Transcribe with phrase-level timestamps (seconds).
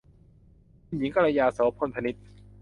[0.87, 2.15] คุณหญิงกัลยา โสภณพนิช